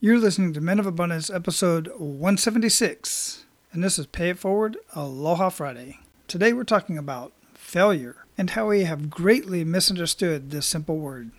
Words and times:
You're 0.00 0.18
listening 0.18 0.52
to 0.52 0.60
Men 0.60 0.78
of 0.78 0.86
Abundance, 0.86 1.28
episode 1.28 1.88
176, 1.98 3.44
and 3.72 3.82
this 3.82 3.98
is 3.98 4.06
Pay 4.06 4.30
It 4.30 4.38
Forward 4.38 4.76
Aloha 4.94 5.48
Friday. 5.48 5.98
Today 6.28 6.52
we're 6.52 6.62
talking 6.62 6.96
about 6.96 7.32
failure 7.54 8.24
and 8.38 8.50
how 8.50 8.68
we 8.68 8.84
have 8.84 9.10
greatly 9.10 9.64
misunderstood 9.64 10.52
this 10.52 10.66
simple 10.66 10.98
word. 10.98 11.32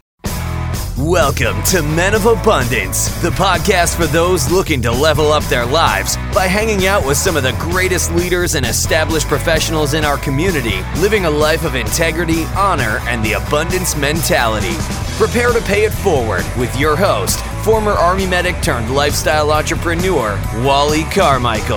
Welcome 0.97 1.63
to 1.67 1.81
Men 1.81 2.13
of 2.13 2.25
Abundance, 2.25 3.07
the 3.21 3.29
podcast 3.29 3.95
for 3.95 4.07
those 4.07 4.51
looking 4.51 4.81
to 4.81 4.91
level 4.91 5.31
up 5.31 5.45
their 5.45 5.65
lives 5.65 6.17
by 6.35 6.47
hanging 6.47 6.85
out 6.85 7.07
with 7.07 7.15
some 7.15 7.37
of 7.37 7.43
the 7.43 7.53
greatest 7.53 8.11
leaders 8.11 8.55
and 8.55 8.65
established 8.65 9.27
professionals 9.27 9.93
in 9.93 10.03
our 10.03 10.17
community, 10.17 10.81
living 10.97 11.23
a 11.23 11.29
life 11.29 11.63
of 11.63 11.75
integrity, 11.75 12.43
honor, 12.57 12.99
and 13.03 13.23
the 13.23 13.31
abundance 13.31 13.95
mentality. 13.95 14.75
Prepare 15.19 15.51
to 15.51 15.59
pay 15.59 15.83
it 15.83 15.91
forward 15.91 16.45
with 16.57 16.73
your 16.79 16.95
host, 16.95 17.43
former 17.65 17.91
Army 17.91 18.25
medic 18.25 18.61
turned 18.61 18.95
lifestyle 18.95 19.51
entrepreneur, 19.51 20.41
Wally 20.63 21.03
Carmichael. 21.11 21.75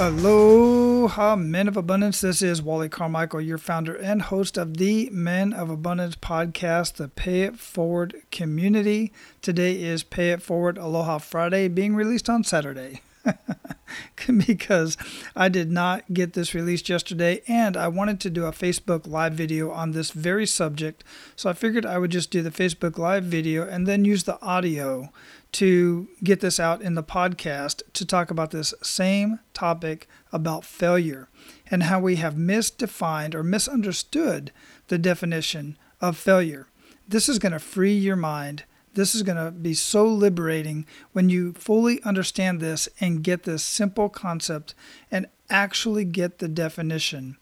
Aloha, 0.00 1.36
Men 1.36 1.68
of 1.68 1.76
Abundance. 1.76 2.22
This 2.22 2.40
is 2.40 2.62
Wally 2.62 2.88
Carmichael, 2.88 3.42
your 3.42 3.58
founder 3.58 3.94
and 3.94 4.22
host 4.22 4.56
of 4.56 4.78
the 4.78 5.10
Men 5.12 5.52
of 5.52 5.68
Abundance 5.68 6.16
podcast, 6.16 6.94
the 6.94 7.08
Pay 7.08 7.42
It 7.42 7.58
Forward 7.58 8.22
community. 8.30 9.12
Today 9.42 9.82
is 9.82 10.02
Pay 10.02 10.30
It 10.30 10.40
Forward 10.40 10.78
Aloha 10.78 11.18
Friday, 11.18 11.68
being 11.68 11.94
released 11.94 12.30
on 12.30 12.42
Saturday. 12.42 13.02
because 14.46 14.96
I 15.34 15.48
did 15.48 15.70
not 15.70 16.12
get 16.12 16.34
this 16.34 16.54
released 16.54 16.88
yesterday 16.88 17.42
and 17.48 17.76
I 17.76 17.88
wanted 17.88 18.20
to 18.20 18.30
do 18.30 18.44
a 18.44 18.52
Facebook 18.52 19.06
Live 19.06 19.34
video 19.34 19.70
on 19.70 19.92
this 19.92 20.10
very 20.10 20.46
subject. 20.46 21.04
So 21.36 21.48
I 21.48 21.52
figured 21.52 21.86
I 21.86 21.98
would 21.98 22.10
just 22.10 22.30
do 22.30 22.42
the 22.42 22.50
Facebook 22.50 22.98
Live 22.98 23.24
video 23.24 23.66
and 23.66 23.86
then 23.86 24.04
use 24.04 24.24
the 24.24 24.40
audio 24.42 25.10
to 25.52 26.08
get 26.22 26.40
this 26.40 26.60
out 26.60 26.82
in 26.82 26.94
the 26.94 27.02
podcast 27.02 27.82
to 27.94 28.04
talk 28.04 28.30
about 28.30 28.50
this 28.50 28.74
same 28.82 29.40
topic 29.54 30.06
about 30.32 30.64
failure 30.64 31.28
and 31.70 31.84
how 31.84 31.98
we 32.00 32.16
have 32.16 32.34
misdefined 32.34 33.34
or 33.34 33.42
misunderstood 33.42 34.52
the 34.88 34.98
definition 34.98 35.78
of 36.00 36.16
failure. 36.16 36.66
This 37.06 37.28
is 37.28 37.38
going 37.38 37.52
to 37.52 37.58
free 37.58 37.94
your 37.94 38.16
mind. 38.16 38.64
This 38.94 39.14
is 39.14 39.22
going 39.22 39.36
to 39.36 39.50
be 39.50 39.74
so 39.74 40.06
liberating 40.06 40.86
when 41.12 41.28
you 41.28 41.52
fully 41.52 42.02
understand 42.02 42.60
this 42.60 42.88
and 43.00 43.22
get 43.22 43.44
this 43.44 43.62
simple 43.62 44.08
concept 44.08 44.74
and 45.10 45.26
actually 45.50 46.04
get 46.04 46.38
the 46.38 46.48
definition 46.48 47.36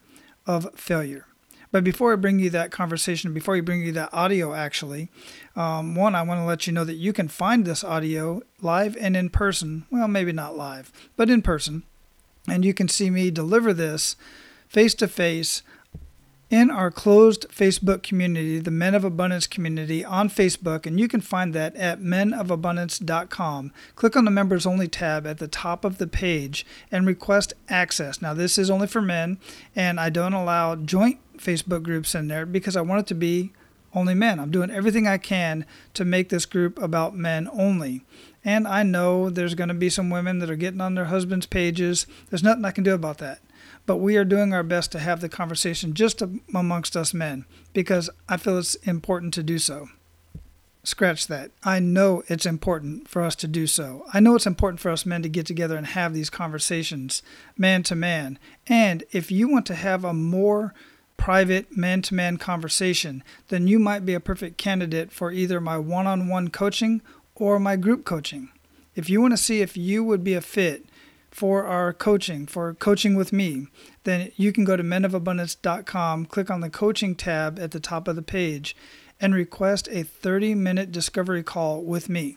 of 0.47 0.69
failure. 0.75 1.27
But 1.73 1.85
before 1.85 2.13
I 2.13 2.17
bring 2.17 2.39
you 2.39 2.49
that 2.51 2.71
conversation, 2.71 3.35
before 3.35 3.57
I 3.57 3.61
bring 3.61 3.83
you 3.83 3.93
that 3.93 4.15
audio, 4.15 4.55
actually, 4.55 5.11
um, 5.57 5.95
one, 5.95 6.15
I 6.15 6.23
want 6.23 6.41
to 6.41 6.45
let 6.45 6.67
you 6.67 6.73
know 6.73 6.85
that 6.85 6.95
you 6.95 7.13
can 7.13 7.29
find 7.29 7.65
this 7.65 7.85
audio 7.85 8.41
live 8.63 8.97
and 8.99 9.17
in 9.17 9.31
person. 9.31 9.85
Well, 9.91 10.09
maybe 10.09 10.33
not 10.33 10.57
live, 10.57 10.93
but 11.17 11.29
in 11.29 11.43
person. 11.43 11.83
And 12.49 12.65
you 12.65 12.73
can 12.73 12.89
see 12.89 13.11
me 13.11 13.31
deliver 13.31 13.75
this 13.75 14.17
face 14.69 14.95
to 14.95 15.09
face 15.09 15.63
in 16.49 16.71
our 16.71 16.91
closed 16.93 17.47
Facebook 17.49 18.03
community, 18.03 18.61
the 18.61 18.71
Men 18.71 18.95
of 18.95 19.05
Abundance 19.05 19.47
community 19.47 20.05
on 20.05 20.29
Facebook, 20.29 20.87
and 20.87 21.01
you 21.01 21.09
can 21.09 21.21
find 21.21 21.53
that 21.55 21.75
at 21.75 22.01
menofabundance.com. 22.01 23.73
Click 23.97 24.17
on 24.17 24.25
the 24.25 24.31
members 24.31 24.65
only 24.65 24.87
tab 24.87 25.27
at 25.27 25.39
the 25.39 25.49
top 25.49 25.85
of 25.85 25.99
the 25.99 26.07
page 26.07 26.65
and 26.93 27.07
request 27.07 27.55
access. 27.69 28.23
Now, 28.23 28.33
this 28.33 28.59
is 28.59 28.71
only 28.71 28.87
for 28.87 29.03
men, 29.03 29.39
and 29.75 29.99
I 29.99 30.09
don't 30.09 30.35
allow 30.35 30.77
joint 30.77 31.19
Facebook 31.37 31.83
groups 31.83 32.15
in 32.15 32.29
there 32.29 32.47
because 32.47 32.77
I 32.77 32.81
want 32.81 33.01
it 33.01 33.07
to 33.09 33.15
be 33.15 33.53
only 33.93 34.15
men. 34.15 34.39
I'm 34.39 34.51
doing 34.51 34.71
everything 34.71 35.09
I 35.09 35.19
can 35.19 35.65
to 35.95 36.05
make 36.05 36.29
this 36.29 36.47
group 36.47 36.81
about 36.81 37.17
men 37.17 37.49
only. 37.53 38.05
And 38.45 38.69
I 38.69 38.85
know 38.85 39.31
there's 39.31 39.55
going 39.55 39.69
to 39.69 39.75
be 39.75 39.91
some 39.91 40.11
women 40.11 40.39
that 40.39 40.51
are 40.51 40.57
getting 40.57 40.81
on 40.81 40.95
their 40.95 41.07
husbands' 41.07 41.47
pages. 41.47 42.07
There's 42.31 42.43
nothing 42.45 42.65
I 42.65 42.71
can 42.71 42.85
do 42.85 42.95
about 42.95 43.19
that 43.19 43.41
but 43.87 43.97
we 43.97 44.17
are 44.17 44.25
doing 44.25 44.53
our 44.53 44.63
best 44.63 44.93
to 44.93 44.99
have 44.99 45.21
the 45.21 45.29
conversation 45.29 45.95
just 45.95 46.23
amongst 46.55 46.97
us 46.97 47.15
men 47.15 47.45
because 47.73 48.11
I 48.29 48.37
feel 48.37 48.59
it's 48.59 48.75
important 48.77 49.33
to 49.35 49.43
do 49.43 49.59
so. 49.59 49.89
Scratch 50.83 51.27
that. 51.27 51.51
I 51.65 51.81
know 51.81 52.23
it's 52.29 52.47
important 52.47 53.09
for 53.09 53.23
us 53.23 53.35
to 53.37 53.49
do 53.49 53.67
so. 53.67 54.05
I 54.13 54.21
know 54.21 54.37
it's 54.37 54.47
important 54.47 54.79
for 54.79 54.91
us 54.91 55.07
men 55.07 55.23
to 55.23 55.29
get 55.29 55.47
together 55.47 55.77
and 55.77 55.87
have 55.87 56.15
these 56.15 56.31
conversations 56.31 57.23
man 57.57 57.83
to 57.85 57.97
man. 57.97 58.39
And 58.69 59.03
if 59.11 59.33
you 59.33 59.49
want 59.49 59.67
to 59.67 59.75
have 59.75 60.05
a 60.05 60.13
more 60.13 60.75
private 61.17 61.77
man 61.77 62.03
to 62.03 62.15
man 62.15 62.37
conversation, 62.37 63.25
then 63.49 63.67
you 63.67 63.79
might 63.79 64.07
be 64.07 64.15
a 64.15 64.21
perfect 64.21 64.59
candidate 64.59 65.11
for 65.11 65.33
either 65.33 65.61
my 65.61 65.79
one 65.79 66.07
on 66.07 66.29
one 66.29 66.49
coaching 66.49 67.03
or 67.35 67.59
my 67.59 67.77
group 67.77 68.05
coaching. 68.05 68.51
If 68.95 69.11
you 69.11 69.21
want 69.21 69.33
to 69.33 69.39
see 69.39 69.61
if 69.61 69.77
you 69.77 70.05
would 70.05 70.23
be 70.23 70.35
a 70.35 70.41
fit 70.41 70.87
for 71.31 71.65
our 71.65 71.93
coaching, 71.93 72.47
for 72.47 72.75
coaching 72.75 73.15
with 73.15 73.33
me, 73.33 73.67
then 74.05 74.33
you 74.37 74.53
can 74.53 74.65
go 74.65 74.77
to 74.77 74.83
menofabundance.com, 74.83 76.27
click 76.27 76.51
on 76.51 76.61
the 76.61 76.71
coaching 76.71 77.15
tab 77.15 77.59
at 77.59 77.73
the 77.73 77.81
top 77.81 78.09
of 78.09 78.17
the 78.17 78.23
page, 78.23 78.77
and 79.21 79.35
request 79.35 79.89
a 79.91 80.03
30 80.03 80.55
minute 80.55 80.93
discovery 80.93 81.43
call 81.43 81.83
with 81.83 82.09
me. 82.09 82.37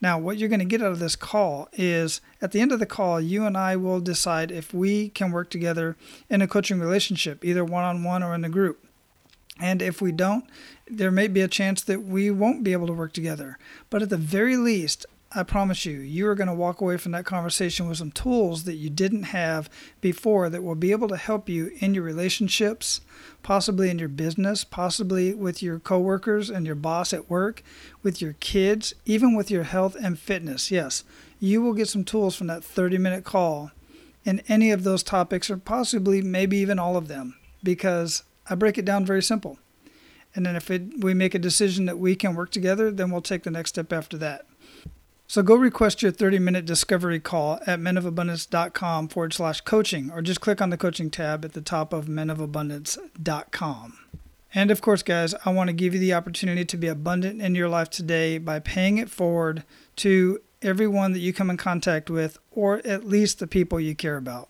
Now, 0.00 0.18
what 0.18 0.36
you're 0.36 0.50
going 0.50 0.60
to 0.60 0.66
get 0.66 0.82
out 0.82 0.92
of 0.92 0.98
this 0.98 1.16
call 1.16 1.68
is 1.72 2.20
at 2.42 2.52
the 2.52 2.60
end 2.60 2.72
of 2.72 2.80
the 2.80 2.86
call, 2.86 3.20
you 3.20 3.46
and 3.46 3.56
I 3.56 3.76
will 3.76 4.00
decide 4.00 4.50
if 4.50 4.74
we 4.74 5.08
can 5.08 5.30
work 5.30 5.48
together 5.48 5.96
in 6.28 6.42
a 6.42 6.48
coaching 6.48 6.78
relationship, 6.78 7.44
either 7.44 7.64
one 7.64 7.84
on 7.84 8.04
one 8.04 8.22
or 8.22 8.34
in 8.34 8.44
a 8.44 8.50
group. 8.50 8.84
And 9.58 9.80
if 9.80 10.02
we 10.02 10.12
don't, 10.12 10.44
there 10.86 11.10
may 11.10 11.28
be 11.28 11.40
a 11.40 11.48
chance 11.48 11.82
that 11.82 12.02
we 12.02 12.30
won't 12.30 12.62
be 12.62 12.72
able 12.72 12.86
to 12.88 12.92
work 12.92 13.14
together. 13.14 13.58
But 13.88 14.02
at 14.02 14.10
the 14.10 14.18
very 14.18 14.56
least, 14.56 15.06
I 15.36 15.42
promise 15.42 15.84
you, 15.84 15.98
you 15.98 16.26
are 16.28 16.34
going 16.34 16.48
to 16.48 16.54
walk 16.54 16.80
away 16.80 16.96
from 16.96 17.12
that 17.12 17.26
conversation 17.26 17.86
with 17.86 17.98
some 17.98 18.10
tools 18.10 18.64
that 18.64 18.76
you 18.76 18.88
didn't 18.88 19.24
have 19.24 19.68
before 20.00 20.48
that 20.48 20.62
will 20.62 20.74
be 20.74 20.92
able 20.92 21.08
to 21.08 21.16
help 21.18 21.46
you 21.46 21.72
in 21.78 21.92
your 21.92 22.04
relationships, 22.04 23.02
possibly 23.42 23.90
in 23.90 23.98
your 23.98 24.08
business, 24.08 24.64
possibly 24.64 25.34
with 25.34 25.62
your 25.62 25.78
coworkers 25.78 26.48
and 26.48 26.64
your 26.64 26.74
boss 26.74 27.12
at 27.12 27.28
work, 27.28 27.62
with 28.02 28.22
your 28.22 28.32
kids, 28.40 28.94
even 29.04 29.36
with 29.36 29.50
your 29.50 29.64
health 29.64 29.94
and 30.02 30.18
fitness. 30.18 30.70
Yes, 30.70 31.04
you 31.38 31.60
will 31.60 31.74
get 31.74 31.88
some 31.88 32.02
tools 32.02 32.34
from 32.34 32.46
that 32.46 32.64
30 32.64 32.96
minute 32.96 33.24
call 33.24 33.72
in 34.24 34.40
any 34.48 34.70
of 34.70 34.84
those 34.84 35.02
topics, 35.02 35.50
or 35.50 35.58
possibly 35.58 36.22
maybe 36.22 36.56
even 36.56 36.78
all 36.78 36.96
of 36.96 37.08
them, 37.08 37.36
because 37.62 38.22
I 38.48 38.54
break 38.54 38.78
it 38.78 38.86
down 38.86 39.04
very 39.04 39.22
simple. 39.22 39.58
And 40.34 40.46
then 40.46 40.56
if 40.56 40.70
it, 40.70 41.02
we 41.02 41.12
make 41.12 41.34
a 41.34 41.38
decision 41.38 41.84
that 41.86 41.98
we 41.98 42.16
can 42.16 42.34
work 42.34 42.50
together, 42.50 42.90
then 42.90 43.10
we'll 43.10 43.20
take 43.20 43.42
the 43.42 43.50
next 43.50 43.70
step 43.70 43.92
after 43.92 44.16
that. 44.18 44.46
So 45.28 45.42
go 45.42 45.56
request 45.56 46.02
your 46.02 46.12
30 46.12 46.38
minute 46.38 46.64
discovery 46.64 47.18
call 47.18 47.58
at 47.66 47.80
menofabundance.com 47.80 49.08
forward 49.08 49.32
slash 49.32 49.60
coaching, 49.62 50.10
or 50.10 50.22
just 50.22 50.40
click 50.40 50.62
on 50.62 50.70
the 50.70 50.76
coaching 50.76 51.10
tab 51.10 51.44
at 51.44 51.52
the 51.52 51.60
top 51.60 51.92
of 51.92 52.06
menofabundance.com. 52.06 53.98
And 54.54 54.70
of 54.70 54.80
course, 54.80 55.02
guys, 55.02 55.34
I 55.44 55.50
want 55.50 55.68
to 55.68 55.74
give 55.74 55.94
you 55.94 56.00
the 56.00 56.14
opportunity 56.14 56.64
to 56.64 56.76
be 56.76 56.86
abundant 56.86 57.42
in 57.42 57.54
your 57.54 57.68
life 57.68 57.90
today 57.90 58.38
by 58.38 58.60
paying 58.60 58.98
it 58.98 59.10
forward 59.10 59.64
to 59.96 60.40
everyone 60.62 61.12
that 61.12 61.18
you 61.18 61.32
come 61.32 61.50
in 61.50 61.56
contact 61.56 62.08
with, 62.08 62.38
or 62.52 62.80
at 62.86 63.04
least 63.04 63.38
the 63.38 63.46
people 63.46 63.80
you 63.80 63.94
care 63.94 64.16
about. 64.16 64.48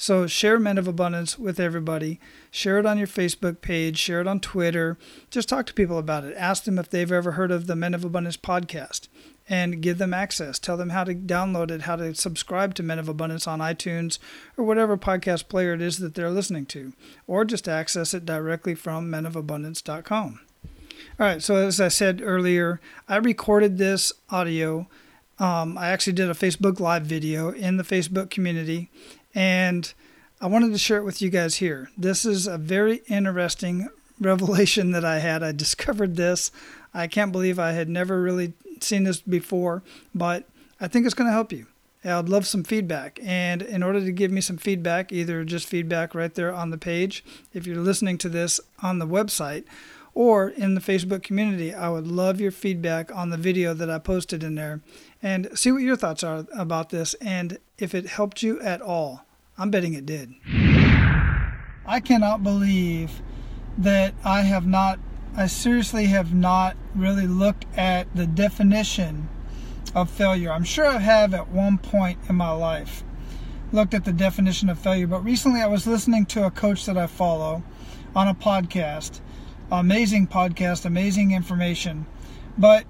So 0.00 0.26
share 0.26 0.58
Men 0.58 0.78
of 0.78 0.88
Abundance 0.88 1.38
with 1.38 1.60
everybody. 1.60 2.18
Share 2.50 2.78
it 2.78 2.86
on 2.86 2.98
your 2.98 3.06
Facebook 3.06 3.60
page, 3.60 3.98
share 3.98 4.20
it 4.20 4.26
on 4.26 4.40
Twitter. 4.40 4.96
Just 5.30 5.48
talk 5.48 5.66
to 5.66 5.74
people 5.74 5.98
about 5.98 6.24
it. 6.24 6.36
Ask 6.36 6.64
them 6.64 6.78
if 6.78 6.88
they've 6.88 7.12
ever 7.12 7.32
heard 7.32 7.50
of 7.50 7.66
the 7.66 7.76
Men 7.76 7.94
of 7.94 8.04
Abundance 8.04 8.36
podcast 8.36 9.08
and 9.48 9.80
give 9.80 9.98
them 9.98 10.12
access. 10.12 10.58
Tell 10.58 10.76
them 10.76 10.90
how 10.90 11.04
to 11.04 11.14
download 11.14 11.70
it, 11.70 11.82
how 11.82 11.96
to 11.96 12.14
subscribe 12.14 12.74
to 12.74 12.82
Men 12.82 12.98
of 12.98 13.08
Abundance 13.08 13.46
on 13.46 13.60
iTunes 13.60 14.18
or 14.56 14.64
whatever 14.64 14.96
podcast 14.96 15.48
player 15.48 15.72
it 15.72 15.80
is 15.80 15.98
that 15.98 16.14
they're 16.14 16.30
listening 16.30 16.66
to, 16.66 16.92
or 17.26 17.44
just 17.44 17.68
access 17.68 18.12
it 18.12 18.26
directly 18.26 18.74
from 18.74 19.10
menofabundance.com. 19.10 20.40
All 21.20 21.26
right, 21.26 21.42
so 21.42 21.56
as 21.56 21.80
I 21.80 21.88
said 21.88 22.20
earlier, 22.22 22.80
I 23.08 23.16
recorded 23.16 23.78
this 23.78 24.12
audio. 24.30 24.86
Um, 25.38 25.78
I 25.78 25.88
actually 25.88 26.12
did 26.12 26.28
a 26.28 26.34
Facebook 26.34 26.80
Live 26.80 27.04
video 27.04 27.50
in 27.50 27.76
the 27.76 27.84
Facebook 27.84 28.30
community, 28.30 28.90
and 29.34 29.92
I 30.40 30.46
wanted 30.46 30.72
to 30.72 30.78
share 30.78 30.98
it 30.98 31.04
with 31.04 31.22
you 31.22 31.30
guys 31.30 31.56
here. 31.56 31.90
This 31.96 32.24
is 32.24 32.46
a 32.46 32.58
very 32.58 33.02
interesting 33.08 33.88
revelation 34.20 34.90
that 34.92 35.04
I 35.04 35.20
had. 35.20 35.42
I 35.42 35.52
discovered 35.52 36.16
this. 36.16 36.50
I 36.94 37.06
can't 37.06 37.32
believe 37.32 37.58
I 37.58 37.72
had 37.72 37.88
never 37.88 38.20
really 38.20 38.54
seen 38.80 39.04
this 39.04 39.20
before, 39.20 39.82
but 40.14 40.44
I 40.80 40.88
think 40.88 41.06
it's 41.06 41.14
going 41.14 41.28
to 41.28 41.32
help 41.32 41.52
you. 41.52 41.66
I'd 42.04 42.28
love 42.28 42.46
some 42.46 42.64
feedback. 42.64 43.18
And 43.22 43.60
in 43.60 43.82
order 43.82 44.00
to 44.00 44.12
give 44.12 44.30
me 44.30 44.40
some 44.40 44.56
feedback, 44.56 45.12
either 45.12 45.44
just 45.44 45.66
feedback 45.66 46.14
right 46.14 46.32
there 46.32 46.54
on 46.54 46.70
the 46.70 46.78
page, 46.78 47.24
if 47.52 47.66
you're 47.66 47.76
listening 47.76 48.18
to 48.18 48.28
this 48.28 48.60
on 48.82 48.98
the 48.98 49.06
website, 49.06 49.64
or 50.14 50.48
in 50.48 50.74
the 50.74 50.80
Facebook 50.80 51.22
community, 51.22 51.72
I 51.72 51.90
would 51.90 52.08
love 52.08 52.40
your 52.40 52.50
feedback 52.50 53.14
on 53.14 53.30
the 53.30 53.36
video 53.36 53.72
that 53.74 53.88
I 53.88 53.98
posted 53.98 54.42
in 54.42 54.56
there 54.56 54.80
and 55.22 55.48
see 55.56 55.70
what 55.70 55.82
your 55.82 55.96
thoughts 55.96 56.24
are 56.24 56.44
about 56.56 56.90
this 56.90 57.14
and 57.14 57.58
if 57.78 57.94
it 57.94 58.06
helped 58.06 58.42
you 58.42 58.60
at 58.60 58.80
all. 58.80 59.24
I'm 59.56 59.70
betting 59.70 59.94
it 59.94 60.06
did. 60.06 60.34
I 61.86 62.00
cannot 62.04 62.42
believe 62.42 63.22
that 63.78 64.14
I 64.24 64.42
have 64.42 64.66
not, 64.66 64.98
I 65.38 65.46
seriously 65.46 66.06
have 66.06 66.34
not 66.34 66.76
really 66.96 67.28
looked 67.28 67.64
at 67.76 68.12
the 68.12 68.26
definition 68.26 69.28
of 69.94 70.10
failure. 70.10 70.50
I'm 70.50 70.64
sure 70.64 70.84
I 70.84 70.98
have 70.98 71.32
at 71.32 71.46
one 71.52 71.78
point 71.78 72.18
in 72.28 72.34
my 72.34 72.50
life 72.50 73.04
looked 73.70 73.94
at 73.94 74.04
the 74.04 74.12
definition 74.12 74.68
of 74.68 74.80
failure, 74.80 75.06
but 75.06 75.24
recently 75.24 75.60
I 75.60 75.68
was 75.68 75.86
listening 75.86 76.26
to 76.26 76.44
a 76.44 76.50
coach 76.50 76.86
that 76.86 76.98
I 76.98 77.06
follow 77.06 77.62
on 78.16 78.26
a 78.26 78.34
podcast. 78.34 79.20
Amazing 79.70 80.26
podcast, 80.26 80.84
amazing 80.84 81.30
information. 81.30 82.06
But 82.58 82.82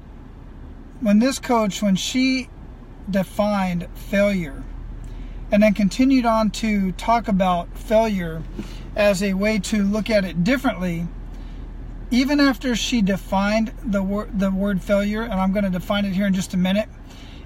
when 1.01 1.19
this 1.19 1.39
coach, 1.39 1.83
when 1.83 1.97
she 1.97 2.49
defined 3.11 3.89
failure 3.93 4.65
and 5.53 5.63
then 5.63 5.75
continued 5.75 6.25
on 6.25 6.49
to 6.53 6.93
talk 6.93 7.29
about 7.29 7.77
failure 7.77 8.43
as 8.97 9.23
a 9.23 9.35
way 9.35 9.59
to 9.59 9.83
look 9.83 10.09
at 10.09 10.25
it 10.25 10.45
differently, 10.45 11.09
even 12.11 12.41
after 12.41 12.75
she 12.75 13.03
defined 13.03 13.73
the 13.85 14.03
word 14.03 14.39
the 14.39 14.51
word 14.51 14.83
failure, 14.83 15.23
and 15.23 15.35
I'm 15.35 15.53
going 15.53 15.65
to 15.65 15.71
define 15.71 16.05
it 16.05 16.13
here 16.13 16.27
in 16.27 16.35
just 16.35 16.55
a 16.55 16.57
minute, 16.57 16.89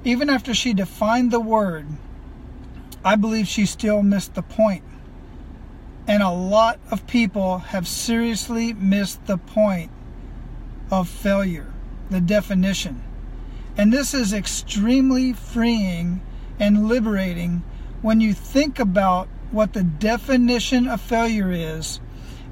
even 0.05 0.31
after 0.31 0.55
she 0.55 0.73
defined 0.73 1.31
the 1.31 1.41
word, 1.41 1.87
I 3.05 3.17
believe 3.17 3.49
she 3.49 3.67
still 3.67 4.03
missed 4.03 4.35
the. 4.35 4.43
And 6.09 6.23
a 6.23 6.31
lot 6.31 6.81
of 6.91 7.06
people 7.06 7.59
have 7.59 7.87
seriously 7.87 8.73
missed 8.73 9.25
the 9.26 9.38
point 9.38 9.91
of 10.91 11.08
failure, 11.08 11.73
the 12.11 12.20
definition. 12.20 13.03
And 13.76 13.93
this 13.93 14.12
is 14.12 14.32
extremely 14.32 15.32
freeing 15.32 16.20
and 16.58 16.88
liberating 16.88 17.62
when 18.03 18.20
you 18.20 18.35
think 18.35 18.79
about 18.79 19.29
what 19.50 19.73
the 19.73 19.85
definition 19.85 20.88
of 20.88 21.00
failure 21.00 21.53
is 21.53 22.00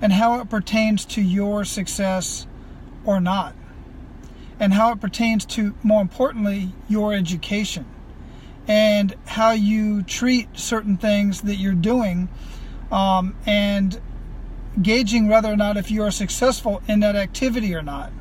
and 0.00 0.12
how 0.12 0.40
it 0.40 0.48
pertains 0.48 1.04
to 1.04 1.22
your 1.22 1.64
success 1.64 2.46
or 3.04 3.20
not, 3.20 3.54
and 4.58 4.72
how 4.72 4.92
it 4.92 5.00
pertains 5.00 5.44
to, 5.44 5.74
more 5.82 6.02
importantly, 6.02 6.72
your 6.88 7.14
education 7.14 7.86
and 8.68 9.14
how 9.26 9.50
you 9.50 10.02
treat 10.02 10.48
certain 10.56 10.96
things 10.96 11.40
that 11.42 11.56
you're 11.56 11.72
doing 11.74 12.28
um, 12.92 13.34
and 13.44 14.00
gauging 14.80 15.26
whether 15.28 15.52
or 15.52 15.56
not 15.56 15.76
if 15.76 15.90
you 15.90 16.02
are 16.02 16.10
successful 16.10 16.80
in 16.86 17.00
that 17.00 17.16
activity 17.16 17.74
or 17.74 17.82
not. 17.82 18.12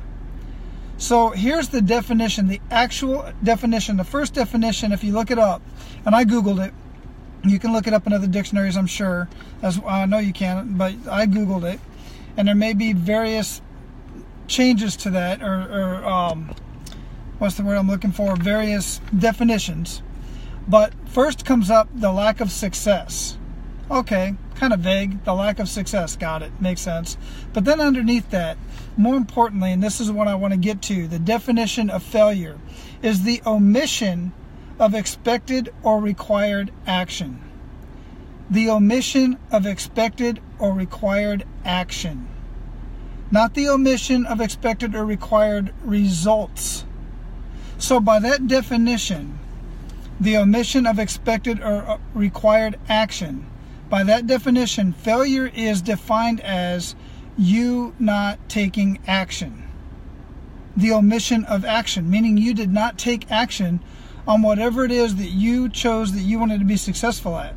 So 0.96 1.30
here's 1.30 1.68
the 1.68 1.80
definition, 1.80 2.48
the 2.48 2.60
actual 2.70 3.32
definition, 3.42 3.96
the 3.96 4.04
first 4.04 4.34
definition, 4.34 4.92
if 4.92 5.04
you 5.04 5.12
look 5.12 5.30
it 5.30 5.38
up, 5.38 5.62
and 6.04 6.14
I 6.14 6.24
Googled 6.24 6.66
it, 6.66 6.74
you 7.44 7.58
can 7.58 7.72
look 7.72 7.86
it 7.86 7.94
up 7.94 8.06
in 8.06 8.12
other 8.12 8.26
dictionaries, 8.26 8.76
I'm 8.76 8.86
sure. 8.86 9.28
As 9.62 9.80
I 9.86 10.06
know 10.06 10.18
you 10.18 10.32
can, 10.32 10.76
but 10.76 10.94
I 11.10 11.26
Googled 11.26 11.64
it, 11.64 11.80
and 12.36 12.48
there 12.48 12.54
may 12.54 12.74
be 12.74 12.92
various 12.92 13.62
changes 14.46 14.96
to 14.96 15.10
that, 15.10 15.42
or, 15.42 15.62
or 15.62 16.04
um, 16.04 16.54
what's 17.38 17.56
the 17.56 17.62
word 17.62 17.76
I'm 17.76 17.88
looking 17.88 18.12
for? 18.12 18.36
Various 18.36 19.00
definitions. 19.16 20.02
But 20.68 20.92
first 21.06 21.44
comes 21.44 21.70
up 21.70 21.88
the 21.94 22.12
lack 22.12 22.40
of 22.40 22.52
success. 22.52 23.38
Okay, 23.90 24.34
kind 24.54 24.72
of 24.72 24.80
vague. 24.80 25.24
The 25.24 25.34
lack 25.34 25.58
of 25.58 25.68
success. 25.68 26.16
Got 26.16 26.42
it. 26.42 26.52
Makes 26.60 26.82
sense. 26.82 27.16
But 27.52 27.64
then 27.64 27.80
underneath 27.80 28.30
that, 28.30 28.56
more 28.96 29.16
importantly, 29.16 29.72
and 29.72 29.82
this 29.82 30.00
is 30.00 30.12
what 30.12 30.28
I 30.28 30.34
want 30.36 30.52
to 30.52 30.58
get 30.58 30.82
to, 30.82 31.08
the 31.08 31.18
definition 31.18 31.90
of 31.90 32.02
failure 32.02 32.58
is 33.02 33.22
the 33.22 33.42
omission 33.46 34.32
of 34.80 34.94
expected 34.94 35.72
or 35.82 36.00
required 36.00 36.72
action. 36.86 37.38
The 38.48 38.70
omission 38.70 39.38
of 39.52 39.66
expected 39.66 40.40
or 40.58 40.72
required 40.72 41.44
action. 41.64 42.26
Not 43.30 43.54
the 43.54 43.68
omission 43.68 44.26
of 44.26 44.40
expected 44.40 44.96
or 44.96 45.04
required 45.04 45.72
results. 45.84 46.84
So, 47.78 48.00
by 48.00 48.18
that 48.20 48.48
definition, 48.48 49.38
the 50.18 50.36
omission 50.38 50.86
of 50.86 50.98
expected 50.98 51.60
or 51.60 51.82
uh, 51.88 51.98
required 52.14 52.78
action. 52.88 53.46
By 53.88 54.02
that 54.04 54.26
definition, 54.26 54.92
failure 54.92 55.50
is 55.54 55.80
defined 55.80 56.40
as 56.40 56.96
you 57.38 57.94
not 57.98 58.48
taking 58.48 58.98
action. 59.06 59.68
The 60.76 60.92
omission 60.92 61.44
of 61.44 61.64
action, 61.64 62.10
meaning 62.10 62.36
you 62.36 62.54
did 62.54 62.70
not 62.70 62.98
take 62.98 63.30
action 63.30 63.80
on 64.30 64.42
whatever 64.42 64.84
it 64.84 64.92
is 64.92 65.16
that 65.16 65.30
you 65.30 65.68
chose 65.68 66.12
that 66.12 66.20
you 66.20 66.38
wanted 66.38 66.60
to 66.60 66.64
be 66.64 66.76
successful 66.76 67.36
at. 67.36 67.52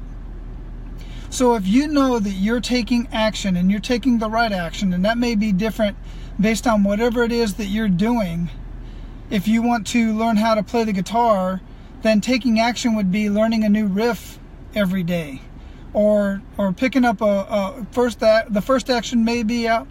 So 1.29 1.53
if 1.53 1.67
you 1.67 1.87
know 1.87 2.17
that 2.17 2.31
you're 2.31 2.61
taking 2.61 3.07
action 3.11 3.55
and 3.55 3.69
you're 3.69 3.79
taking 3.79 4.17
the 4.17 4.27
right 4.27 4.51
action, 4.51 4.91
and 4.91 5.05
that 5.05 5.19
may 5.19 5.35
be 5.35 5.51
different 5.51 5.97
based 6.39 6.65
on 6.65 6.83
whatever 6.83 7.23
it 7.23 7.31
is 7.31 7.53
that 7.55 7.65
you're 7.65 7.87
doing, 7.87 8.49
if 9.29 9.47
you 9.47 9.61
want 9.61 9.85
to 9.87 10.13
learn 10.13 10.37
how 10.37 10.55
to 10.55 10.63
play 10.63 10.83
the 10.83 10.93
guitar, 10.93 11.61
then 12.01 12.21
taking 12.21 12.59
action 12.59 12.95
would 12.95 13.11
be 13.11 13.29
learning 13.29 13.63
a 13.63 13.69
new 13.69 13.85
riff 13.85 14.39
every 14.73 15.03
day 15.03 15.41
or 15.93 16.41
or 16.57 16.73
picking 16.73 17.05
up 17.05 17.21
a, 17.21 17.25
a 17.25 17.87
first 17.91 18.19
that 18.19 18.51
the 18.51 18.61
first 18.61 18.89
action 18.89 19.23
may 19.23 19.43
be 19.43 19.67
out 19.67 19.87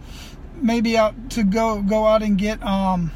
maybe 0.57 0.99
out 0.99 1.15
to 1.31 1.45
go 1.45 1.81
go 1.81 2.07
out 2.07 2.23
and 2.23 2.39
get 2.39 2.61
um 2.65 3.13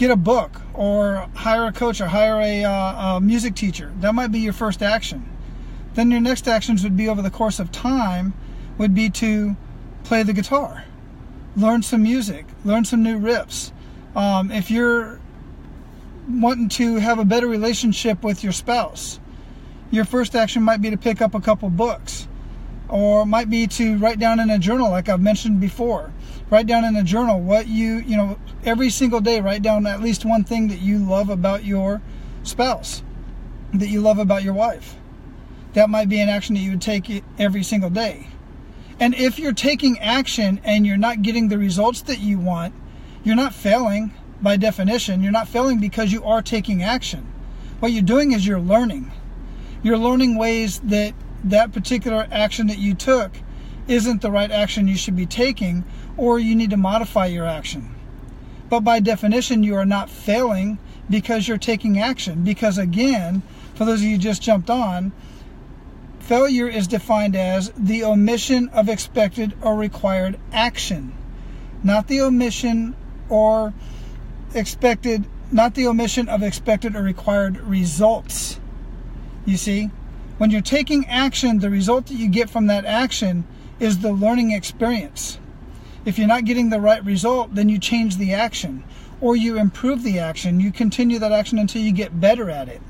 get 0.00 0.10
a 0.10 0.16
book 0.16 0.60
or 0.74 1.28
hire 1.34 1.66
a 1.66 1.72
coach 1.72 2.00
or 2.00 2.06
hire 2.06 2.40
a, 2.40 2.64
uh, 2.64 3.16
a 3.16 3.20
music 3.20 3.54
teacher 3.54 3.92
that 4.00 4.14
might 4.14 4.32
be 4.32 4.40
your 4.40 4.52
first 4.52 4.82
action 4.82 5.28
then 5.94 6.10
your 6.10 6.20
next 6.20 6.48
actions 6.48 6.82
would 6.82 6.96
be 6.96 7.08
over 7.08 7.22
the 7.22 7.30
course 7.30 7.60
of 7.60 7.70
time 7.70 8.32
would 8.78 8.94
be 8.94 9.10
to 9.10 9.56
play 10.04 10.22
the 10.22 10.32
guitar 10.32 10.84
learn 11.54 11.82
some 11.82 12.02
music 12.02 12.46
learn 12.64 12.84
some 12.84 13.02
new 13.02 13.18
riffs 13.18 13.72
um, 14.16 14.50
if 14.50 14.70
you're 14.70 15.20
wanting 16.28 16.68
to 16.68 16.96
have 16.96 17.18
a 17.18 17.24
better 17.24 17.46
relationship 17.46 18.22
with 18.22 18.44
your 18.44 18.52
spouse. 18.52 19.18
Your 19.90 20.04
first 20.04 20.36
action 20.36 20.62
might 20.62 20.80
be 20.80 20.90
to 20.90 20.96
pick 20.96 21.20
up 21.20 21.34
a 21.34 21.40
couple 21.40 21.68
books, 21.70 22.28
or 22.88 23.26
might 23.26 23.50
be 23.50 23.66
to 23.66 23.98
write 23.98 24.18
down 24.18 24.38
in 24.38 24.50
a 24.50 24.58
journal, 24.58 24.90
like 24.90 25.08
I've 25.08 25.20
mentioned 25.20 25.60
before. 25.60 26.12
Write 26.50 26.66
down 26.66 26.84
in 26.84 26.96
a 26.96 27.04
journal 27.04 27.40
what 27.40 27.68
you, 27.68 27.98
you 27.98 28.16
know, 28.16 28.38
every 28.64 28.90
single 28.90 29.20
day, 29.20 29.40
write 29.40 29.62
down 29.62 29.86
at 29.86 30.00
least 30.02 30.24
one 30.24 30.42
thing 30.42 30.68
that 30.68 30.80
you 30.80 30.98
love 30.98 31.30
about 31.30 31.64
your 31.64 32.02
spouse, 32.42 33.02
that 33.72 33.88
you 33.88 34.00
love 34.00 34.18
about 34.18 34.42
your 34.42 34.54
wife. 34.54 34.96
That 35.74 35.88
might 35.88 36.08
be 36.08 36.18
an 36.20 36.28
action 36.28 36.56
that 36.56 36.60
you 36.60 36.70
would 36.70 36.82
take 36.82 37.22
every 37.38 37.62
single 37.62 37.90
day. 37.90 38.28
And 38.98 39.14
if 39.14 39.38
you're 39.38 39.52
taking 39.52 39.98
action 40.00 40.60
and 40.64 40.84
you're 40.84 40.96
not 40.96 41.22
getting 41.22 41.48
the 41.48 41.56
results 41.56 42.02
that 42.02 42.18
you 42.18 42.38
want, 42.38 42.74
you're 43.22 43.36
not 43.36 43.54
failing 43.54 44.12
by 44.42 44.56
definition, 44.56 45.22
you're 45.22 45.30
not 45.30 45.48
failing 45.48 45.78
because 45.78 46.12
you 46.12 46.24
are 46.24 46.42
taking 46.42 46.82
action. 46.82 47.32
What 47.78 47.92
you're 47.92 48.02
doing 48.02 48.32
is 48.32 48.46
you're 48.46 48.60
learning. 48.60 49.12
You're 49.82 49.98
learning 49.98 50.36
ways 50.36 50.80
that 50.80 51.14
that 51.44 51.72
particular 51.72 52.26
action 52.30 52.66
that 52.66 52.78
you 52.78 52.94
took 52.94 53.32
isn't 53.88 54.20
the 54.20 54.30
right 54.30 54.50
action 54.50 54.86
you 54.86 54.96
should 54.96 55.16
be 55.16 55.26
taking, 55.26 55.84
or 56.20 56.38
you 56.38 56.54
need 56.54 56.68
to 56.68 56.76
modify 56.76 57.24
your 57.24 57.46
action. 57.46 57.94
But 58.68 58.80
by 58.80 59.00
definition, 59.00 59.62
you 59.62 59.74
are 59.76 59.86
not 59.86 60.10
failing 60.10 60.78
because 61.08 61.48
you're 61.48 61.56
taking 61.56 61.98
action. 61.98 62.44
Because 62.44 62.76
again, 62.76 63.42
for 63.74 63.86
those 63.86 64.00
of 64.00 64.06
you 64.06 64.18
just 64.18 64.42
jumped 64.42 64.68
on, 64.68 65.12
failure 66.18 66.68
is 66.68 66.86
defined 66.86 67.34
as 67.34 67.72
the 67.74 68.04
omission 68.04 68.68
of 68.68 68.90
expected 68.90 69.54
or 69.62 69.74
required 69.74 70.38
action, 70.52 71.16
not 71.82 72.06
the 72.06 72.20
omission 72.20 72.94
or 73.30 73.72
expected, 74.54 75.24
not 75.50 75.74
the 75.74 75.86
omission 75.86 76.28
of 76.28 76.42
expected 76.42 76.94
or 76.94 77.00
required 77.00 77.56
results. 77.62 78.60
You 79.46 79.56
see, 79.56 79.86
when 80.36 80.50
you're 80.50 80.60
taking 80.60 81.06
action, 81.06 81.60
the 81.60 81.70
result 81.70 82.08
that 82.08 82.14
you 82.14 82.28
get 82.28 82.50
from 82.50 82.66
that 82.66 82.84
action 82.84 83.44
is 83.78 84.00
the 84.00 84.12
learning 84.12 84.50
experience. 84.50 85.38
If 86.04 86.18
you're 86.18 86.28
not 86.28 86.44
getting 86.44 86.70
the 86.70 86.80
right 86.80 87.04
result, 87.04 87.54
then 87.54 87.68
you 87.68 87.78
change 87.78 88.16
the 88.16 88.32
action 88.34 88.84
or 89.20 89.36
you 89.36 89.58
improve 89.58 90.02
the 90.02 90.18
action. 90.18 90.60
You 90.60 90.72
continue 90.72 91.18
that 91.18 91.32
action 91.32 91.58
until 91.58 91.82
you 91.82 91.92
get 91.92 92.20
better 92.20 92.50
at 92.50 92.68
it. 92.68 92.80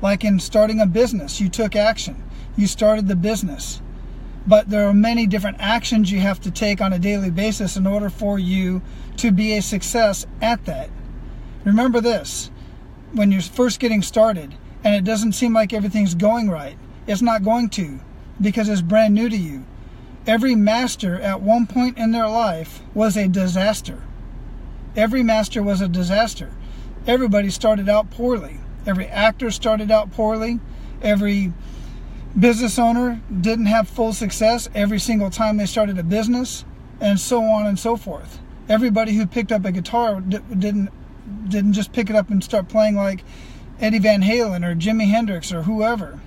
Like 0.00 0.24
in 0.24 0.38
starting 0.38 0.80
a 0.80 0.86
business, 0.86 1.40
you 1.40 1.48
took 1.48 1.74
action, 1.74 2.22
you 2.56 2.66
started 2.66 3.08
the 3.08 3.16
business 3.16 3.82
but 4.48 4.70
there 4.70 4.88
are 4.88 4.94
many 4.94 5.26
different 5.26 5.58
actions 5.60 6.10
you 6.10 6.20
have 6.20 6.40
to 6.40 6.50
take 6.50 6.80
on 6.80 6.94
a 6.94 6.98
daily 6.98 7.30
basis 7.30 7.76
in 7.76 7.86
order 7.86 8.08
for 8.08 8.38
you 8.38 8.80
to 9.18 9.30
be 9.30 9.52
a 9.52 9.62
success 9.62 10.26
at 10.40 10.64
that. 10.64 10.88
Remember 11.64 12.00
this 12.00 12.50
when 13.12 13.30
you're 13.30 13.42
first 13.42 13.78
getting 13.78 14.00
started 14.00 14.54
and 14.84 14.94
it 14.94 15.04
doesn't 15.04 15.32
seem 15.32 15.52
like 15.52 15.74
everything's 15.74 16.14
going 16.14 16.48
right, 16.48 16.78
it's 17.06 17.20
not 17.20 17.44
going 17.44 17.68
to 17.68 18.00
because 18.40 18.70
it's 18.70 18.80
brand 18.80 19.14
new 19.14 19.28
to 19.28 19.36
you. 19.36 19.66
Every 20.28 20.54
master 20.54 21.18
at 21.18 21.40
one 21.40 21.66
point 21.66 21.96
in 21.96 22.12
their 22.12 22.28
life 22.28 22.82
was 22.92 23.16
a 23.16 23.28
disaster. 23.28 24.02
Every 24.94 25.22
master 25.22 25.62
was 25.62 25.80
a 25.80 25.88
disaster. 25.88 26.50
Everybody 27.06 27.48
started 27.48 27.88
out 27.88 28.10
poorly. 28.10 28.58
Every 28.86 29.06
actor 29.06 29.50
started 29.50 29.90
out 29.90 30.12
poorly. 30.12 30.60
Every 31.00 31.54
business 32.38 32.78
owner 32.78 33.22
didn't 33.40 33.66
have 33.66 33.88
full 33.88 34.12
success 34.12 34.68
every 34.74 34.98
single 34.98 35.30
time 35.30 35.56
they 35.56 35.64
started 35.64 35.98
a 35.98 36.02
business. 36.02 36.66
and 37.00 37.18
so 37.18 37.42
on 37.44 37.66
and 37.66 37.78
so 37.78 37.96
forth. 37.96 38.40
Everybody 38.68 39.12
who 39.12 39.26
picked 39.26 39.52
up 39.52 39.64
a 39.64 39.72
guitar 39.72 40.20
didn't 40.20 40.90
didn't 41.48 41.72
just 41.72 41.92
pick 41.92 42.10
it 42.10 42.16
up 42.16 42.28
and 42.30 42.42
start 42.42 42.68
playing 42.68 42.96
like 42.96 43.22
Eddie 43.80 43.98
Van 43.98 44.22
Halen 44.22 44.64
or 44.64 44.74
Jimi 44.74 45.08
Hendrix 45.08 45.52
or 45.52 45.62
whoever. 45.62 46.20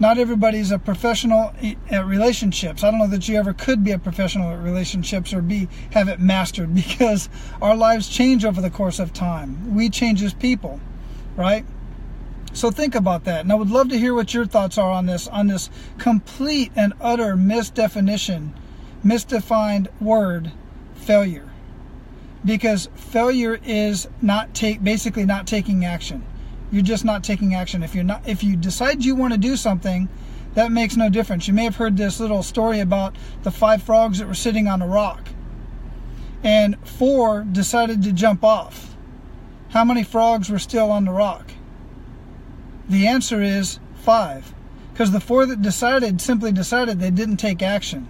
Not 0.00 0.18
everybody's 0.18 0.70
a 0.70 0.78
professional 0.78 1.52
eh, 1.60 1.74
at 1.90 2.06
relationships. 2.06 2.84
I 2.84 2.90
don't 2.90 3.00
know 3.00 3.08
that 3.08 3.28
you 3.28 3.36
ever 3.36 3.52
could 3.52 3.82
be 3.82 3.90
a 3.90 3.98
professional 3.98 4.52
at 4.52 4.60
relationships 4.60 5.32
or 5.32 5.42
be 5.42 5.68
have 5.92 6.08
it 6.08 6.20
mastered 6.20 6.74
because 6.82 7.28
our 7.60 7.76
lives 7.76 8.08
change 8.08 8.44
over 8.44 8.60
the 8.60 8.70
course 8.70 8.98
of 8.98 9.12
time. 9.12 9.74
We 9.74 9.90
change 9.90 10.22
as 10.22 10.34
people, 10.34 10.80
right? 11.36 11.64
So 12.52 12.70
think 12.70 12.94
about 12.94 13.24
that. 13.24 13.40
And 13.40 13.52
I 13.52 13.56
would 13.56 13.70
love 13.70 13.88
to 13.90 13.98
hear 13.98 14.14
what 14.14 14.32
your 14.32 14.46
thoughts 14.46 14.78
are 14.78 14.90
on 14.90 15.06
this 15.06 15.26
on 15.28 15.48
this 15.48 15.68
complete 15.98 16.72
and 16.76 16.92
utter 17.00 17.36
misdefinition, 17.36 18.52
misdefined 19.04 19.88
word 20.00 20.52
failure. 20.94 21.48
Because 22.44 22.88
failure 22.94 23.58
is 23.64 24.08
not 24.22 24.54
take 24.54 24.82
basically 24.82 25.26
not 25.26 25.46
taking 25.46 25.84
action. 25.84 26.24
You're 26.70 26.82
just 26.82 27.04
not 27.04 27.24
taking 27.24 27.54
action. 27.54 27.82
If 27.82 27.94
you're 27.94 28.04
not 28.04 28.28
if 28.28 28.42
you 28.44 28.56
decide 28.56 29.04
you 29.04 29.14
want 29.14 29.32
to 29.32 29.38
do 29.38 29.56
something, 29.56 30.08
that 30.54 30.72
makes 30.72 30.96
no 30.96 31.08
difference. 31.08 31.48
You 31.48 31.54
may 31.54 31.64
have 31.64 31.76
heard 31.76 31.96
this 31.96 32.20
little 32.20 32.42
story 32.42 32.80
about 32.80 33.16
the 33.42 33.50
five 33.50 33.82
frogs 33.82 34.18
that 34.18 34.28
were 34.28 34.34
sitting 34.34 34.68
on 34.68 34.82
a 34.82 34.86
rock. 34.86 35.28
And 36.42 36.76
four 36.86 37.44
decided 37.44 38.02
to 38.02 38.12
jump 38.12 38.44
off. 38.44 38.96
How 39.70 39.84
many 39.84 40.02
frogs 40.02 40.50
were 40.50 40.58
still 40.58 40.90
on 40.90 41.04
the 41.04 41.10
rock? 41.10 41.50
The 42.88 43.06
answer 43.06 43.42
is 43.42 43.80
five. 43.96 44.54
Because 44.92 45.12
the 45.12 45.20
four 45.20 45.46
that 45.46 45.62
decided 45.62 46.20
simply 46.20 46.50
decided 46.50 46.98
they 46.98 47.10
didn't 47.10 47.36
take 47.36 47.62
action. 47.62 48.08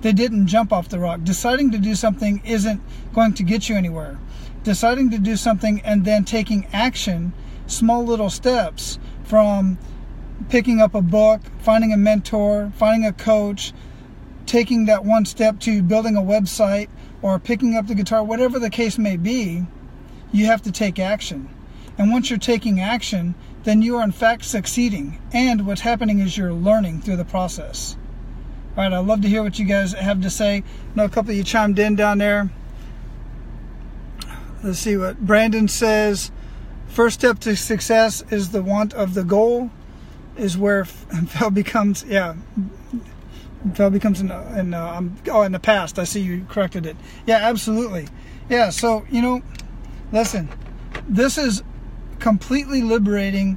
They 0.00 0.12
didn't 0.12 0.46
jump 0.46 0.72
off 0.72 0.88
the 0.88 0.98
rock. 0.98 1.20
Deciding 1.22 1.72
to 1.72 1.78
do 1.78 1.94
something 1.94 2.40
isn't 2.44 2.80
going 3.12 3.34
to 3.34 3.42
get 3.42 3.68
you 3.68 3.76
anywhere. 3.76 4.18
Deciding 4.62 5.10
to 5.10 5.18
do 5.18 5.36
something 5.36 5.80
and 5.82 6.04
then 6.04 6.24
taking 6.24 6.66
action, 6.72 7.32
small 7.70 8.04
little 8.04 8.30
steps 8.30 8.98
from 9.24 9.78
picking 10.48 10.80
up 10.80 10.94
a 10.94 11.02
book, 11.02 11.40
finding 11.60 11.92
a 11.92 11.96
mentor, 11.96 12.72
finding 12.76 13.06
a 13.06 13.12
coach, 13.12 13.72
taking 14.46 14.86
that 14.86 15.04
one 15.04 15.24
step 15.24 15.60
to 15.60 15.82
building 15.82 16.16
a 16.16 16.22
website 16.22 16.88
or 17.22 17.38
picking 17.38 17.76
up 17.76 17.86
the 17.86 17.94
guitar, 17.94 18.24
whatever 18.24 18.58
the 18.58 18.70
case 18.70 18.98
may 18.98 19.16
be, 19.16 19.64
you 20.32 20.46
have 20.46 20.62
to 20.62 20.72
take 20.72 20.98
action. 20.98 21.48
And 21.98 22.10
once 22.10 22.30
you're 22.30 22.38
taking 22.38 22.80
action, 22.80 23.34
then 23.64 23.82
you 23.82 23.96
are 23.96 24.02
in 24.02 24.12
fact 24.12 24.44
succeeding. 24.44 25.20
And 25.32 25.66
what's 25.66 25.82
happening 25.82 26.20
is 26.20 26.36
you're 26.36 26.52
learning 26.52 27.02
through 27.02 27.16
the 27.16 27.24
process. 27.24 27.96
All 28.76 28.84
right, 28.84 28.92
I'd 28.92 29.04
love 29.04 29.22
to 29.22 29.28
hear 29.28 29.42
what 29.42 29.58
you 29.58 29.66
guys 29.66 29.92
have 29.92 30.22
to 30.22 30.30
say. 30.30 30.56
I 30.56 30.62
know 30.94 31.04
a 31.04 31.08
couple 31.08 31.32
of 31.32 31.36
you 31.36 31.44
chimed 31.44 31.78
in 31.78 31.96
down 31.96 32.18
there. 32.18 32.50
Let's 34.62 34.78
see 34.78 34.96
what 34.96 35.20
Brandon 35.20 35.68
says. 35.68 36.30
First 36.90 37.20
step 37.20 37.38
to 37.40 37.56
success 37.56 38.22
is 38.30 38.50
the 38.50 38.62
want 38.62 38.94
of 38.94 39.14
the 39.14 39.22
goal, 39.22 39.70
is 40.36 40.58
where 40.58 40.84
fail 40.84 41.50
becomes, 41.62 42.04
yeah, 42.04 42.34
fail 43.74 43.90
becomes 43.90 44.20
in, 44.20 44.30
in 44.30 44.74
uh, 44.74 44.94
um, 44.96 45.16
oh, 45.28 45.42
in 45.42 45.52
the 45.52 45.60
past. 45.60 46.00
I 46.00 46.04
see 46.04 46.20
you 46.20 46.44
corrected 46.48 46.86
it. 46.86 46.96
Yeah, 47.26 47.36
absolutely. 47.36 48.08
Yeah, 48.48 48.70
so, 48.70 49.06
you 49.08 49.22
know, 49.22 49.40
listen, 50.12 50.48
this 51.08 51.38
is 51.38 51.62
completely 52.18 52.82
liberating 52.82 53.56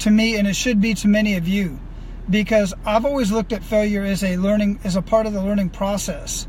to 0.00 0.10
me, 0.10 0.36
and 0.36 0.46
it 0.46 0.54
should 0.54 0.80
be 0.80 0.92
to 0.92 1.08
many 1.08 1.36
of 1.36 1.48
you 1.48 1.80
because 2.28 2.74
I've 2.84 3.06
always 3.06 3.32
looked 3.32 3.54
at 3.54 3.64
failure 3.64 4.02
as 4.02 4.22
a 4.22 4.36
learning 4.36 4.80
as 4.84 4.94
a 4.94 5.02
part 5.02 5.24
of 5.24 5.32
the 5.32 5.42
learning 5.42 5.70
process. 5.70 6.46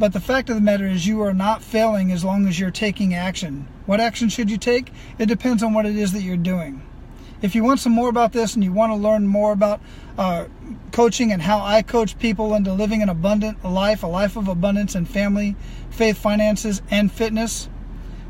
But 0.00 0.14
the 0.14 0.20
fact 0.20 0.48
of 0.48 0.54
the 0.54 0.62
matter 0.62 0.86
is 0.86 1.06
you 1.06 1.20
are 1.20 1.34
not 1.34 1.62
failing 1.62 2.10
as 2.10 2.24
long 2.24 2.48
as 2.48 2.58
you're 2.58 2.70
taking 2.70 3.12
action. 3.12 3.68
What 3.84 4.00
action 4.00 4.30
should 4.30 4.50
you 4.50 4.56
take? 4.56 4.90
It 5.18 5.26
depends 5.26 5.62
on 5.62 5.74
what 5.74 5.84
it 5.84 5.94
is 5.94 6.12
that 6.12 6.22
you're 6.22 6.38
doing. 6.38 6.80
If 7.42 7.54
you 7.54 7.62
want 7.62 7.80
some 7.80 7.92
more 7.92 8.08
about 8.08 8.32
this 8.32 8.54
and 8.54 8.64
you 8.64 8.72
want 8.72 8.92
to 8.92 8.96
learn 8.96 9.26
more 9.26 9.52
about 9.52 9.82
uh, 10.16 10.46
coaching 10.90 11.32
and 11.32 11.42
how 11.42 11.60
I 11.60 11.82
coach 11.82 12.18
people 12.18 12.54
into 12.54 12.72
living 12.72 13.02
an 13.02 13.10
abundant 13.10 13.62
life, 13.62 14.02
a 14.02 14.06
life 14.06 14.36
of 14.36 14.48
abundance 14.48 14.94
and 14.94 15.06
family, 15.06 15.54
faith, 15.90 16.16
finances, 16.16 16.80
and 16.90 17.12
fitness, 17.12 17.68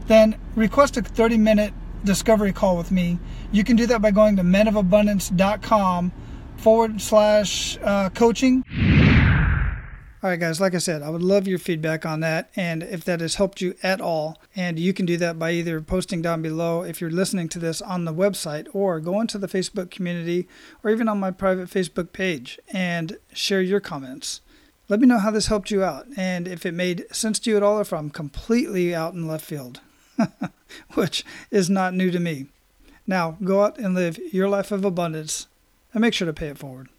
then 0.08 0.36
request 0.56 0.96
a 0.96 1.02
30 1.02 1.38
minute 1.38 1.72
discovery 2.02 2.52
call 2.52 2.76
with 2.76 2.90
me. 2.90 3.20
You 3.52 3.62
can 3.62 3.76
do 3.76 3.86
that 3.86 4.02
by 4.02 4.10
going 4.10 4.34
to 4.36 4.42
menofabundance.com 4.42 6.10
forward 6.56 7.00
slash 7.00 7.78
uh, 7.80 8.10
coaching. 8.10 8.64
All 10.22 10.28
right, 10.28 10.38
guys, 10.38 10.60
like 10.60 10.74
I 10.74 10.78
said, 10.78 11.00
I 11.00 11.08
would 11.08 11.22
love 11.22 11.48
your 11.48 11.58
feedback 11.58 12.04
on 12.04 12.20
that. 12.20 12.50
And 12.54 12.82
if 12.82 13.04
that 13.04 13.22
has 13.22 13.36
helped 13.36 13.62
you 13.62 13.74
at 13.82 14.02
all, 14.02 14.36
and 14.54 14.78
you 14.78 14.92
can 14.92 15.06
do 15.06 15.16
that 15.16 15.38
by 15.38 15.52
either 15.52 15.80
posting 15.80 16.20
down 16.20 16.42
below 16.42 16.82
if 16.82 17.00
you're 17.00 17.10
listening 17.10 17.48
to 17.48 17.58
this 17.58 17.80
on 17.80 18.04
the 18.04 18.12
website, 18.12 18.68
or 18.74 19.00
go 19.00 19.18
into 19.18 19.38
the 19.38 19.48
Facebook 19.48 19.90
community, 19.90 20.46
or 20.84 20.90
even 20.90 21.08
on 21.08 21.18
my 21.18 21.30
private 21.30 21.70
Facebook 21.70 22.12
page 22.12 22.58
and 22.68 23.16
share 23.32 23.62
your 23.62 23.80
comments. 23.80 24.42
Let 24.90 25.00
me 25.00 25.06
know 25.06 25.20
how 25.20 25.30
this 25.30 25.46
helped 25.46 25.70
you 25.70 25.82
out, 25.82 26.06
and 26.18 26.46
if 26.46 26.66
it 26.66 26.74
made 26.74 27.06
sense 27.10 27.38
to 27.38 27.50
you 27.50 27.56
at 27.56 27.62
all, 27.62 27.78
or 27.78 27.82
if 27.82 27.92
I'm 27.94 28.10
completely 28.10 28.94
out 28.94 29.14
in 29.14 29.26
left 29.26 29.46
field, 29.46 29.80
which 30.92 31.24
is 31.50 31.70
not 31.70 31.94
new 31.94 32.10
to 32.10 32.20
me. 32.20 32.48
Now, 33.06 33.38
go 33.42 33.64
out 33.64 33.78
and 33.78 33.94
live 33.94 34.18
your 34.34 34.50
life 34.50 34.70
of 34.70 34.84
abundance 34.84 35.46
and 35.94 36.02
make 36.02 36.12
sure 36.12 36.26
to 36.26 36.34
pay 36.34 36.48
it 36.48 36.58
forward. 36.58 36.90